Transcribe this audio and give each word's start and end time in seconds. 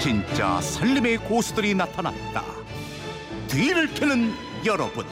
진짜 0.00 0.58
살림의 0.62 1.18
고수들이 1.18 1.74
나타났다. 1.74 2.42
뒤를 3.48 3.86
캐는 3.92 4.32
여러분. 4.64 5.04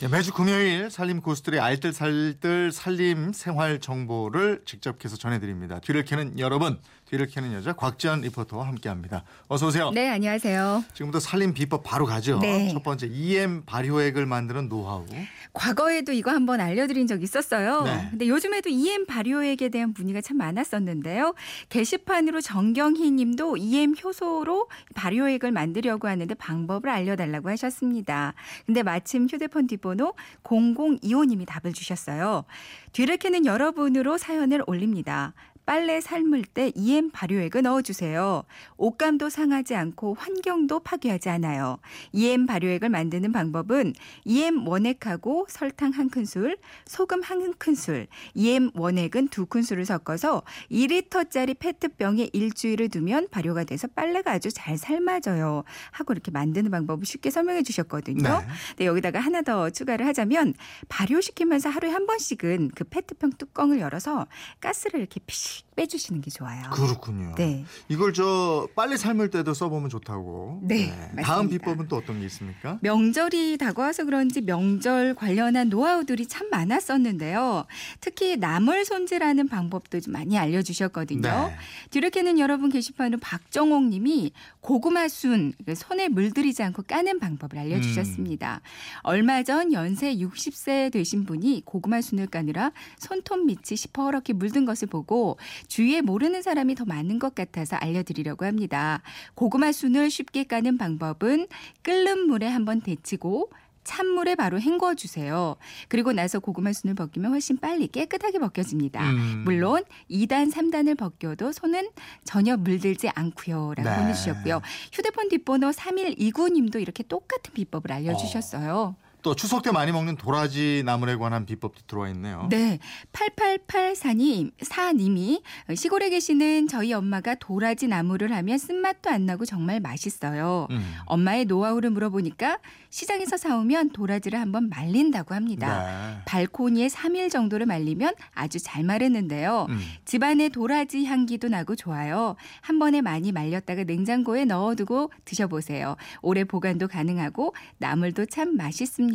네, 0.00 0.08
매주 0.08 0.34
금요일 0.34 0.90
살림 0.90 1.22
고수들의 1.22 1.58
알뜰살뜰 1.60 2.72
살림 2.72 3.32
생활 3.32 3.80
정보를 3.80 4.64
직접 4.66 5.02
해서 5.02 5.16
전해드립니다. 5.16 5.78
뒤를 5.80 6.04
캐는 6.04 6.38
여러분, 6.38 6.78
뒤를 7.06 7.26
캐는 7.26 7.52
여자 7.52 7.72
곽지연 7.74 8.22
리포터와 8.22 8.66
함께합니다. 8.66 9.24
어서 9.48 9.66
오세요. 9.66 9.90
네, 9.90 10.08
안녕하세요. 10.08 10.84
지금부터 10.94 11.20
살림 11.20 11.52
비법 11.52 11.82
바로 11.84 12.06
가죠. 12.06 12.38
네. 12.38 12.70
첫 12.72 12.82
번째 12.82 13.08
EM 13.10 13.62
발효액을 13.66 14.24
만드는 14.26 14.68
노하우. 14.68 15.04
과거에도 15.52 16.12
이거 16.12 16.30
한번 16.30 16.60
알려드린 16.60 17.06
적 17.06 17.22
있었어요. 17.22 17.82
네. 17.82 18.08
근데 18.10 18.28
요즘에도 18.28 18.70
EM 18.70 19.06
발효액에 19.06 19.68
대한 19.68 19.94
문의가 19.96 20.20
참 20.20 20.38
많았었는데요. 20.38 21.34
게시판으로 21.68 22.40
정경희 22.40 23.10
님도 23.10 23.58
EM 23.58 23.94
효소로 24.02 24.68
발효액을 24.94 25.52
만들려고 25.52 26.08
하는데 26.08 26.34
방법을 26.34 26.88
알려달라고 26.88 27.50
하셨습니다. 27.50 28.34
근데 28.64 28.82
마침 28.82 29.26
휴대폰 29.30 29.66
뒷번호 29.66 30.14
0025님이 30.42 31.46
답을 31.46 31.74
주셨어요. 31.74 32.44
뒤를 32.92 33.18
캐는 33.18 33.44
여러분으로 33.44 34.18
사연을 34.18 34.62
올립니다. 34.66 35.34
빨래 35.66 36.00
삶을 36.00 36.44
때 36.44 36.72
EM 36.74 37.10
발효액을 37.10 37.62
넣어주세요. 37.62 38.44
옷감도 38.76 39.30
상하지 39.30 39.74
않고 39.74 40.14
환경도 40.14 40.80
파괴하지 40.80 41.30
않아요. 41.30 41.78
EM 42.12 42.46
발효액을 42.46 42.88
만드는 42.90 43.32
방법은 43.32 43.94
EM 44.24 44.66
원액하고 44.68 45.46
설탕 45.48 45.90
한 45.92 46.10
큰술, 46.10 46.58
소금 46.86 47.22
한 47.22 47.54
큰술, 47.54 48.06
EM 48.34 48.70
원액은 48.74 49.28
두 49.28 49.46
큰술을 49.46 49.86
섞어서 49.86 50.42
2리터짜리 50.70 51.58
페트병에 51.58 52.30
일주일을 52.32 52.88
두면 52.90 53.28
발효가 53.30 53.64
돼서 53.64 53.88
빨래가 53.88 54.32
아주 54.32 54.50
잘 54.52 54.76
삶아져요. 54.76 55.64
하고 55.92 56.12
이렇게 56.12 56.30
만드는 56.30 56.70
방법을 56.70 57.06
쉽게 57.06 57.30
설명해 57.30 57.62
주셨거든요. 57.62 58.22
네. 58.22 58.46
근데 58.70 58.86
여기다가 58.86 59.20
하나 59.20 59.42
더 59.42 59.70
추가를 59.70 60.06
하자면 60.06 60.54
발효시키면서 60.88 61.70
하루에 61.70 61.90
한 61.90 62.06
번씩은 62.06 62.72
그 62.74 62.84
페트병 62.84 63.32
뚜껑을 63.38 63.80
열어서 63.80 64.26
가스를 64.60 65.00
이렇게 65.00 65.20
피식 65.26 65.53
빼주시는 65.76 66.20
게 66.20 66.30
좋아요. 66.30 66.70
그렇군요. 66.70 67.34
네. 67.36 67.64
이걸 67.88 68.12
저 68.12 68.68
빨래 68.76 68.96
삶을 68.96 69.30
때도 69.30 69.54
써보면 69.54 69.90
좋다고. 69.90 70.60
네, 70.62 70.90
다음 71.22 71.46
맞습니다. 71.46 71.48
비법은 71.50 71.88
또 71.88 71.96
어떤 71.96 72.20
게 72.20 72.26
있습니까? 72.26 72.78
명절이 72.82 73.58
다가와서 73.58 74.04
그런지 74.04 74.40
명절 74.40 75.14
관련한 75.14 75.68
노하우들이 75.68 76.26
참 76.26 76.48
많았었는데요. 76.50 77.66
특히 78.00 78.36
나물 78.36 78.84
손질하는 78.84 79.48
방법도 79.48 80.00
좀 80.00 80.12
많이 80.12 80.38
알려주셨거든요. 80.38 81.20
네. 81.22 81.56
뒤를 81.90 82.10
캐는 82.10 82.38
여러분 82.38 82.70
게시판으로 82.70 83.18
박정옥 83.20 83.84
님이 83.84 84.32
고구마 84.60 85.08
순 85.08 85.52
손에 85.74 86.08
물들이지 86.08 86.62
않고 86.62 86.82
까는 86.82 87.18
방법을 87.18 87.58
알려주셨습니다. 87.58 88.60
얼마 89.02 89.42
전 89.42 89.72
연세 89.72 90.14
60세 90.14 90.92
되신 90.92 91.24
분이 91.24 91.62
고구마 91.64 92.00
순을 92.00 92.28
까느라 92.28 92.72
손톱 92.98 93.44
밑이 93.44 93.76
시퍼렇게 93.76 94.32
물든 94.32 94.64
것을 94.64 94.88
보고 94.88 95.36
주위에 95.68 96.00
모르는 96.00 96.42
사람이 96.42 96.74
더 96.74 96.84
많은 96.84 97.18
것 97.18 97.34
같아서 97.34 97.76
알려드리려고 97.76 98.44
합니다. 98.44 99.02
고구마 99.34 99.72
순을 99.72 100.10
쉽게 100.10 100.44
까는 100.44 100.78
방법은 100.78 101.46
끓는 101.82 102.26
물에 102.26 102.48
한번 102.48 102.80
데치고 102.80 103.50
찬물에 103.84 104.34
바로 104.34 104.58
헹궈 104.58 104.94
주세요. 104.94 105.56
그리고 105.88 106.12
나서 106.12 106.40
고구마 106.40 106.72
순을 106.72 106.94
벗기면 106.94 107.30
훨씬 107.30 107.58
빨리 107.58 107.86
깨끗하게 107.86 108.38
벗겨집니다. 108.38 109.10
음. 109.10 109.42
물론 109.44 109.84
2단, 110.10 110.52
3단을 110.52 110.96
벗겨도 110.98 111.52
손은 111.52 111.90
전혀 112.24 112.56
물들지 112.56 113.10
않고요. 113.10 113.74
라고 113.76 113.88
네. 113.88 113.96
보내주셨고요. 113.96 114.62
휴대폰 114.92 115.28
뒷번호 115.28 115.70
3129님도 115.70 116.80
이렇게 116.80 117.02
똑같은 117.02 117.52
비법을 117.52 117.92
알려주셨어요. 117.92 118.96
또 119.24 119.34
추석 119.34 119.62
때 119.62 119.72
많이 119.72 119.90
먹는 119.90 120.16
도라지 120.16 120.82
나물에 120.84 121.16
관한 121.16 121.46
비법도 121.46 121.84
들어와 121.86 122.10
있네요. 122.10 122.46
네. 122.50 122.78
8884님, 123.14 124.52
사님이 124.60 125.42
시골에 125.74 126.10
계시는 126.10 126.68
저희 126.68 126.92
엄마가 126.92 127.34
도라지 127.34 127.88
나물을 127.88 128.30
하면 128.30 128.58
쓴맛도 128.58 129.08
안 129.08 129.24
나고 129.24 129.46
정말 129.46 129.80
맛있어요. 129.80 130.68
음. 130.70 130.94
엄마의 131.06 131.46
노하우를 131.46 131.88
물어보니까 131.88 132.58
시장에서 132.90 133.38
사오면 133.38 133.90
도라지를 133.90 134.38
한번 134.38 134.68
말린다고 134.68 135.34
합니다. 135.34 135.86
네. 135.86 136.22
발코니에 136.26 136.88
3일 136.88 137.30
정도를 137.30 137.64
말리면 137.64 138.14
아주 138.34 138.58
잘 138.62 138.84
마르는데요. 138.84 139.66
음. 139.70 139.80
집안에 140.04 140.50
도라지 140.50 141.06
향기도 141.06 141.48
나고 141.48 141.76
좋아요. 141.76 142.36
한 142.60 142.78
번에 142.78 143.00
많이 143.00 143.32
말렸다가 143.32 143.84
냉장고에 143.84 144.44
넣어두고 144.44 145.10
드셔보세요. 145.24 145.96
오래 146.20 146.44
보관도 146.44 146.88
가능하고 146.88 147.54
나물도 147.78 148.26
참 148.26 148.54
맛있습니다. 148.58 149.13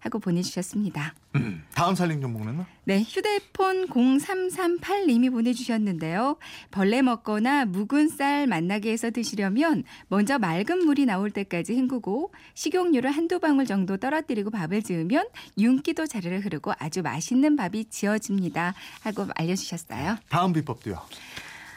하고 0.00 0.18
보내주셨습니다. 0.18 1.14
음. 1.36 1.62
다음 1.74 1.94
살림 1.94 2.20
정보는 2.20 2.64
네, 2.84 3.02
휴대폰 3.02 3.86
0338님이 3.88 5.30
보내주셨는데요. 5.30 6.36
벌레 6.70 7.02
먹거나 7.02 7.66
묵은 7.66 8.08
쌀 8.08 8.46
맛나게 8.46 8.92
해서 8.92 9.10
드시려면 9.10 9.84
먼저 10.08 10.38
맑은 10.38 10.84
물이 10.84 11.04
나올 11.06 11.30
때까지 11.30 11.74
헹구고 11.74 12.32
식용유를 12.54 13.10
한두 13.10 13.38
방울 13.38 13.66
정도 13.66 13.96
떨어뜨리고 13.96 14.50
밥을 14.50 14.82
지으면 14.82 15.26
윤기도 15.58 16.06
자르르 16.06 16.38
흐르고 16.38 16.72
아주 16.78 17.02
맛있는 17.02 17.56
밥이 17.56 17.86
지어집니다. 17.86 18.74
하고 19.02 19.26
알려주셨어요. 19.34 20.18
다음 20.28 20.52
비법도요. 20.52 21.00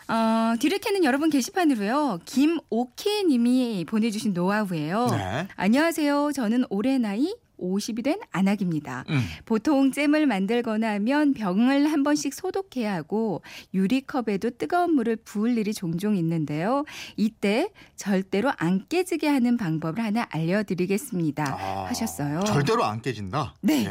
어, 0.09 0.56
뒤를 0.59 0.80
캐는 0.80 1.03
여러분 1.03 1.30
게시판으로요. 1.30 2.19
김오키 2.25 3.25
님이 3.25 3.86
보내주신 3.88 4.34
노하우예요. 4.34 5.07
네. 5.12 5.47
안녕하세요. 5.56 6.31
저는 6.34 6.66
올해 6.69 6.97
나이 6.97 7.36
50이 7.59 8.03
된 8.03 8.20
안학입니다. 8.31 9.06
음. 9.09 9.20
보통 9.46 9.92
잼을 9.92 10.25
만들거나 10.25 10.94
하면 10.94 11.34
병을 11.34 11.92
한 11.92 12.03
번씩 12.03 12.34
소독해야 12.34 12.94
하고 12.94 13.42
유리컵에도 13.74 14.52
뜨거운 14.52 14.94
물을 14.96 15.16
부을 15.16 15.58
일이 15.58 15.74
종종 15.74 16.16
있는데요. 16.16 16.86
이때 17.18 17.69
절대로 17.96 18.52
안 18.58 18.88
깨지게 18.88 19.28
하는 19.28 19.58
방법을 19.58 20.03
하나 20.03 20.28
알려드리겠습니다. 20.31 21.44
아, 21.44 21.86
하셨어요. 21.88 22.44
절대로 22.46 22.84
안 22.84 23.02
깨진다. 23.02 23.56
네. 23.62 23.88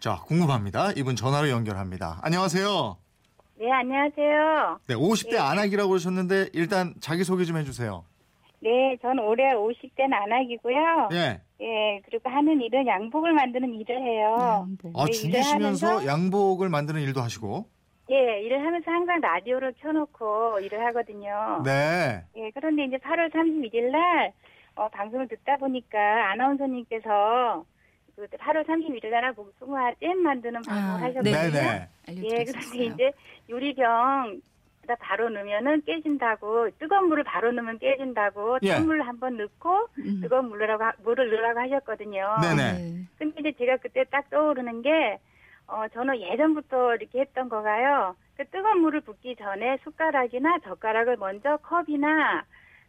자, 0.00 0.22
궁금합니다. 0.26 0.92
이분 0.92 1.16
전화로 1.16 1.48
연결합니다. 1.50 2.20
안녕하세요. 2.22 2.96
네, 3.60 3.66
안녕하세요. 3.72 4.78
네, 4.86 4.94
50대 4.94 5.36
안학이라고 5.36 5.88
그러셨는데 5.88 6.50
일단 6.52 6.94
자기 7.00 7.24
소개 7.24 7.44
좀 7.44 7.56
해주세요. 7.56 8.04
네, 8.60 8.96
전 9.00 9.18
올해 9.20 9.54
50대 9.54 10.12
안학이고요. 10.12 11.08
예. 11.12 11.40
예, 11.60 12.00
그리고 12.04 12.28
하는 12.30 12.60
일은 12.60 12.86
양복을 12.86 13.32
만드는 13.32 13.72
일을 13.74 14.00
해요. 14.02 14.66
네. 14.82 14.90
아, 14.94 15.04
네, 15.06 15.10
죽이시면서 15.12 15.86
하면서- 15.98 16.06
양복을 16.06 16.68
만드는 16.68 17.00
일도 17.02 17.20
하시고. 17.20 17.66
예, 18.10 18.40
일을 18.42 18.64
하면서 18.64 18.90
항상 18.90 19.20
라디오를 19.20 19.74
켜놓고 19.80 20.60
일을 20.60 20.84
하거든요. 20.86 21.62
네. 21.64 22.22
예, 22.36 22.50
그런데 22.54 22.84
이제 22.84 22.96
8월 22.96 23.30
31일 23.32 23.90
날, 23.90 24.32
어, 24.76 24.88
방송을 24.88 25.28
듣다 25.28 25.56
보니까 25.58 26.30
아나운서님께서 26.32 27.64
그 28.16 28.26
8월 28.26 28.66
31일 28.66 29.10
날 29.10 29.32
복숭아 29.34 29.92
잼 30.00 30.18
만드는 30.22 30.62
방송을 30.62 30.90
아, 30.90 31.02
하셨거든요. 31.04 31.32
네. 31.32 31.50
네네. 31.50 31.88
예, 32.08 32.20
그런데 32.22 32.28
알려드렸어요. 32.48 32.82
이제 32.82 33.12
유리병 33.48 34.40
다 34.88 34.96
바로 34.98 35.28
넣으면은 35.28 35.82
깨진다고 35.84 36.70
뜨거운 36.78 37.08
물을 37.08 37.22
바로 37.22 37.52
넣으면 37.52 37.78
깨진다고 37.78 38.58
예. 38.62 38.74
찬물 38.74 39.02
한번 39.02 39.36
넣고 39.36 39.86
음. 39.98 40.20
뜨거운 40.22 40.46
물을 40.48 40.80
하- 40.80 40.94
물을 41.04 41.30
넣으라고 41.30 41.60
하셨거든요. 41.60 42.26
네네. 42.42 42.56
네. 42.56 43.04
근데 43.18 43.40
이제 43.40 43.52
제가 43.58 43.76
그때 43.76 44.04
딱 44.10 44.28
떠오르는 44.30 44.82
게 44.82 45.20
어, 45.68 45.86
저는 45.92 46.20
예전부터 46.20 46.96
이렇게 46.96 47.20
했던 47.20 47.48
거가요. 47.48 48.16
그 48.36 48.44
뜨거운 48.48 48.80
물을 48.80 49.00
붓기 49.02 49.36
전에 49.36 49.78
숟가락이나 49.84 50.58
젓가락을 50.64 51.16
먼저 51.18 51.58
컵이나 51.58 52.44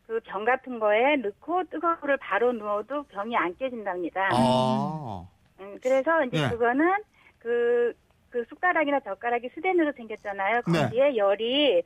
그 0.08 0.20
병 0.22 0.44
같은 0.46 0.80
거에 0.80 1.18
넣고 1.18 1.66
뜨거운 1.70 1.98
물을 2.02 2.18
바로 2.18 2.52
넣어도 2.54 3.04
병이 3.04 3.36
안 3.38 3.56
깨진답니다. 3.58 4.30
아. 4.34 5.28
음, 5.60 5.78
그래서 5.84 6.24
이제 6.26 6.40
네. 6.40 6.50
그거는 6.50 7.04
그, 7.40 7.94
그 8.30 8.44
숟가락이나 8.50 9.00
젓가락이 9.02 9.50
수den으로 9.54 9.92
생겼잖아요. 9.94 10.62
네. 10.72 10.84
거기에 10.84 11.16
열이 11.16 11.84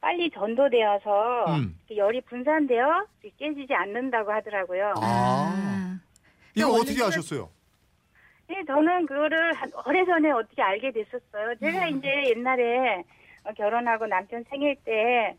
빨리 0.00 0.30
전도되어서 0.30 1.56
음. 1.56 1.78
그 1.88 1.96
열이 1.96 2.20
분산되어 2.22 3.06
깨지지 3.38 3.74
않는다고 3.74 4.30
하더라고요. 4.32 4.94
아. 5.00 5.98
이거 6.54 6.68
원래 6.68 6.80
어떻게 6.80 7.02
아셨어요? 7.02 7.50
네, 8.48 8.62
저는 8.66 9.06
그거를 9.06 9.52
한 9.54 9.70
오래전에 9.86 10.30
어떻게 10.30 10.62
알게 10.62 10.92
됐었어요. 10.92 11.54
제가 11.60 11.88
음. 11.88 11.98
이제 11.98 12.08
옛날에 12.30 13.02
어, 13.44 13.52
결혼하고 13.56 14.06
남편 14.06 14.44
생일 14.48 14.76
때 14.84 15.36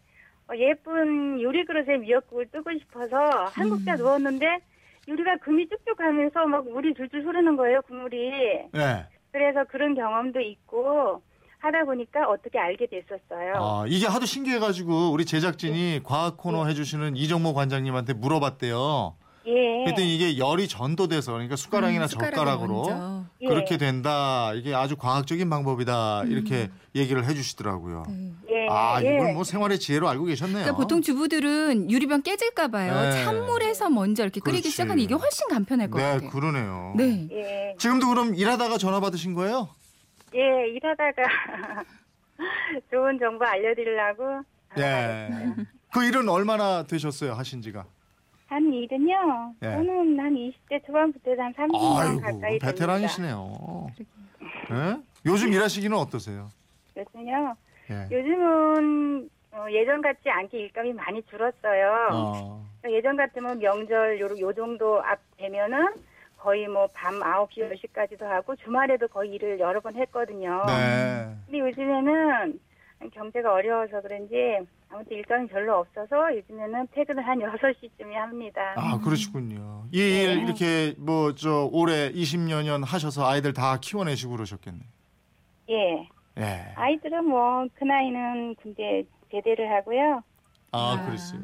어, 0.50 0.56
예쁜 0.56 1.40
유리 1.40 1.66
그릇에 1.66 1.98
미역국을 1.98 2.48
뜨고 2.52 2.72
싶어서 2.80 3.46
한 3.46 3.70
국자 3.70 3.94
음. 3.94 3.98
넣었는데 3.98 4.60
유리가 5.08 5.38
금이 5.38 5.70
쭉쭉 5.70 6.00
하면서 6.00 6.46
막 6.46 6.68
물이 6.70 6.94
줄줄 6.96 7.26
흐르는 7.26 7.56
거예요, 7.56 7.82
국물이. 7.84 8.30
네. 8.74 9.06
그래서 9.38 9.64
그런 9.70 9.94
경험도 9.94 10.40
있고 10.40 11.22
하다 11.60 11.86
보니까 11.86 12.28
어떻게 12.28 12.58
알게 12.58 12.88
됐었어요. 12.88 13.54
아, 13.56 13.86
이게 13.88 14.08
하도 14.08 14.26
신기해가지고 14.26 15.12
우리 15.12 15.26
제작진이 15.26 16.02
과학 16.04 16.38
코너 16.38 16.66
해주시는 16.66 17.16
이정모 17.16 17.54
관장님한테 17.54 18.14
물어봤대요. 18.14 19.16
예. 19.46 19.84
그랬더니 19.86 20.16
이게 20.16 20.38
열이 20.40 20.68
전도돼서 20.68 21.34
그러니까 21.34 21.56
숟가락이나 21.56 22.06
음, 22.06 22.08
젓가락으로. 22.08 23.26
예. 23.42 23.48
그렇게 23.48 23.78
된다. 23.78 24.54
이게 24.56 24.74
아주 24.74 24.98
과학적인 24.98 25.50
방법이다. 25.50 26.24
음. 26.24 26.32
이렇게 26.32 26.70
얘기를 26.96 27.24
해주시더라고요. 27.24 28.04
네. 28.10 28.47
예. 28.68 28.74
아, 28.74 29.02
예. 29.04 29.16
이건 29.16 29.34
뭐 29.34 29.44
생활의 29.44 29.80
지혜로 29.80 30.08
알고 30.10 30.26
계셨네요. 30.26 30.58
그러니까 30.64 30.76
보통 30.78 31.02
주부들은 31.02 31.90
유리병 31.90 32.22
깨질까 32.24 32.68
봐요. 32.70 32.94
네. 33.02 33.24
찬물에서 33.24 33.90
먼저 33.90 34.24
이렇게 34.24 34.40
끓이기 34.40 34.62
그렇지. 34.64 34.72
시작하는 34.72 35.02
이게 35.02 35.14
훨씬 35.14 35.48
간편할 35.48 35.90
것 35.90 35.98
네, 36.00 36.04
같아요. 36.04 36.30
그러네요. 36.30 36.94
네. 36.98 37.28
예. 37.32 37.76
지금도 37.78 38.08
그럼 38.08 38.36
일하다가 38.36 38.78
전화 38.78 39.00
받으신 39.00 39.34
거예요? 39.34 39.70
예, 40.36 40.40
일하다가 40.70 41.24
좋은 42.92 43.18
정보 43.20 43.46
알려드리려고 43.46 44.42
네. 44.76 45.30
그 45.94 46.04
일은 46.04 46.28
얼마나 46.30 46.84
되셨어요, 46.84 47.34
하신 47.34 47.62
지가? 47.62 47.86
한 48.48 48.74
일은요. 48.74 49.54
예. 49.64 49.72
저는 49.72 50.20
한 50.20 50.34
20대 50.34 50.86
초반부터 50.86 51.32
한 51.38 51.54
30년 51.54 51.98
아이고, 51.98 52.22
가까이 52.22 52.40
됩니다. 52.42 52.68
베테랑이시네요. 52.68 53.88
예? 54.72 54.98
요즘 55.26 55.52
일하시기는 55.54 55.96
어떠세요? 55.98 56.50
요즘요. 56.96 57.56
예. 57.90 58.08
요즘은 58.16 59.30
어, 59.52 59.66
예전 59.72 60.02
같지 60.02 60.30
않게 60.30 60.58
일감이 60.60 60.94
많이 60.94 61.22
줄었어요. 61.24 62.10
어. 62.12 62.66
예전 62.90 63.16
같으면 63.18 63.60
명절 63.60 64.20
요, 64.20 64.28
요 64.40 64.54
정도 64.54 65.02
앞 65.04 65.20
되면은 65.38 65.88
거의 66.38 66.68
뭐 66.68 66.88
밤 66.94 67.20
9시, 67.20 67.72
10시까지도 67.72 68.22
하고 68.24 68.56
주말에도 68.58 69.08
거의 69.08 69.32
일을 69.32 69.60
여러 69.60 69.80
번 69.80 69.96
했거든요. 69.96 70.64
네. 70.68 71.36
근데 71.46 71.60
요즘에는 71.60 72.60
경제가 73.14 73.54
어려워서 73.54 74.02
그런지 74.02 74.60
아무튼 74.90 75.18
일감이 75.18 75.48
별로 75.48 75.78
없어서 75.80 76.36
요즘에는 76.38 76.88
퇴근을 76.94 77.26
한 77.28 77.40
6시쯤에 77.42 78.12
합니다. 78.14 78.74
아, 78.78 79.00
그러시군요. 79.04 79.86
이일 79.92 80.44
이렇게 80.44 80.94
뭐 81.00 81.34
저 81.34 81.68
올해 81.72 82.12
20여 82.12 82.64
년 82.64 82.84
하셔서 82.84 83.28
아이들 83.28 83.54
다 83.54 83.78
키워내시고 83.82 84.34
그러셨겠네. 84.34 84.80
예. 85.70 86.08
예. 86.38 86.72
아이들은 86.76 87.26
뭐 87.26 87.66
그 87.76 87.84
나이는 87.84 88.56
군대 88.56 89.04
제대를 89.32 89.72
하고요. 89.72 90.22
아, 90.72 90.98
아. 91.00 91.06
그랬어요. 91.06 91.42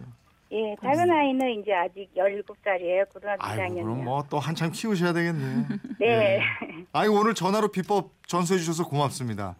예, 0.51 0.75
작은 0.83 1.09
아이는 1.09 1.61
이제 1.61 1.73
아직 1.73 2.09
17살이에요. 2.15 3.09
고등학교 3.11 3.43
아이고, 3.43 3.61
1학년이요. 3.63 3.81
그럼 3.83 4.03
뭐 4.05 4.23
또 4.29 4.37
한참 4.39 4.69
키우셔야 4.71 5.11
되겠네. 5.13 5.65
네. 5.99 6.39
아이고, 6.93 7.15
오늘 7.19 7.33
전화로 7.33 7.69
비법 7.69 8.11
전수해 8.27 8.59
주셔서 8.59 8.87
고맙습니다. 8.87 9.55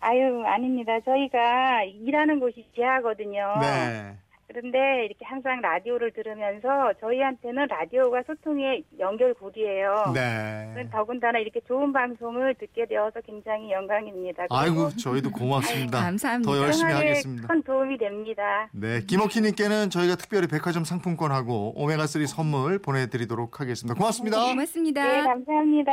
아유, 0.00 0.42
아닙니다. 0.46 0.92
저희가 1.04 1.82
일하는 1.84 2.40
곳이 2.40 2.64
지하거든요. 2.74 3.56
네. 3.60 4.16
그런데 4.48 5.04
이렇게 5.04 5.26
항상 5.26 5.60
라디오를 5.60 6.10
들으면서 6.12 6.94
저희한테는 7.00 7.66
라디오가 7.68 8.22
소통의 8.26 8.82
연결고리예요. 8.98 10.12
네. 10.14 10.88
더군다나 10.90 11.38
이렇게 11.38 11.60
좋은 11.60 11.92
방송을 11.92 12.54
듣게 12.54 12.86
되어서 12.86 13.20
굉장히 13.20 13.70
영광입니다. 13.70 14.46
아이고, 14.48 14.88
저희도 14.96 15.32
고맙습니다. 15.32 16.00
감사합니다. 16.00 16.50
더 16.50 16.58
열심히 16.58 16.92
하겠습니다. 16.92 17.46
큰 17.46 17.62
도움이 17.62 17.98
됩니다. 17.98 18.70
네, 18.72 19.00
김옥희님께는 19.06 19.90
저희가 19.90 20.16
특별히 20.16 20.48
백화점 20.48 20.82
상품권하고 20.84 21.74
오메가 21.76 22.06
3 22.06 22.24
선물 22.24 22.78
보내드리도록 22.78 23.60
하겠습니다. 23.60 23.94
고맙습니다. 23.94 24.46
고맙습니다. 24.46 25.04
네, 25.04 25.22
감사합니다. 25.22 25.92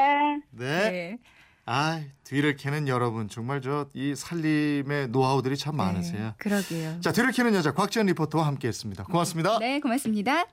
네. 0.52 0.92
네. 0.92 1.18
아, 1.68 2.02
뒤를 2.24 2.56
캐는 2.56 2.88
여러분 2.88 3.28
정말 3.28 3.62
저 3.62 3.88
이 3.94 4.14
살림의 4.16 5.08
노하우들이 5.10 5.58
참 5.58 5.76
많으세요. 5.78 6.24
네, 6.28 6.34
그러게요. 6.38 7.02
자, 7.02 7.12
뒤를 7.12 7.32
캐는 7.32 7.54
여자 7.56 7.72
곽지연 7.74 8.06
리포터와 8.08 8.46
함께했습니다. 8.48 9.06
고맙습니다. 9.06 9.60
네, 9.60 9.80
고맙습니다. 9.80 10.46